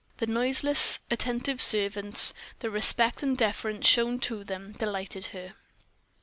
[0.17, 5.53] The noiseless, attentive servants the respect and deference shown to them delighted her.